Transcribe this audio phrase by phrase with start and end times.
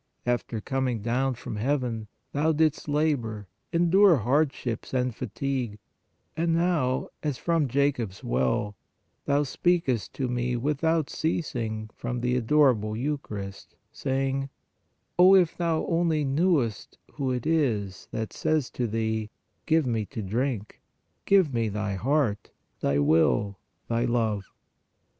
[0.25, 5.77] After coming down from heaven, Thou didst labor, endure hardships and fatigue,
[6.35, 8.75] and now, as from Jacob s well,
[9.25, 14.49] Thou speakest to me without ceasing from the adorable Eucharist, saying:"
[15.19, 19.29] Oh, if thou only knewest who it is that says to thee,
[19.67, 20.81] give Me to drink,
[21.27, 22.49] give Me thy heart,
[22.79, 24.45] thy will, thy love!